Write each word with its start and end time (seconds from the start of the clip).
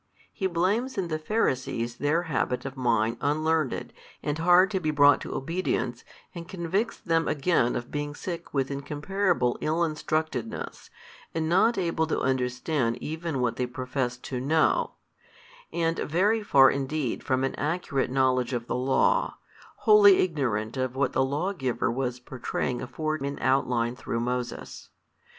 He 0.33 0.47
blames 0.47 0.97
in 0.97 1.09
the 1.09 1.19
Pharisees 1.19 1.97
their 1.97 2.23
habit 2.23 2.65
of 2.65 2.75
mind 2.75 3.17
unlearned 3.21 3.93
and 4.23 4.37
hard 4.39 4.71
to 4.71 4.79
be 4.79 4.89
brought 4.89 5.21
to 5.21 5.35
obedience 5.35 6.03
and 6.33 6.47
convicts 6.47 6.97
them 6.97 7.27
again 7.27 7.75
of 7.75 7.91
being 7.91 8.15
sick 8.15 8.51
with 8.51 8.71
incomparable 8.71 9.59
ill 9.61 9.81
instructedness 9.83 10.89
and 11.35 11.47
not 11.47 11.77
able 11.77 12.07
to 12.07 12.19
understand 12.19 12.97
even 12.97 13.41
what 13.41 13.57
they 13.57 13.67
professed 13.67 14.23
to 14.23 14.39
know, 14.41 14.95
and 15.71 15.99
very 15.99 16.41
far 16.41 16.71
indeed 16.71 17.21
from 17.23 17.43
an 17.43 17.53
accurate 17.53 18.09
knowledge 18.09 18.53
of 18.53 18.65
the 18.65 18.73
law, 18.75 19.37
wholly 19.85 20.17
ignorant 20.17 20.77
of 20.77 20.95
what 20.95 21.13
the 21.13 21.23
Lawgiver 21.23 21.91
was 21.91 22.19
pourtraying 22.19 22.81
afore 22.81 23.17
in 23.17 23.37
outline 23.37 23.95
through 23.95 24.19
Moses. 24.21 24.89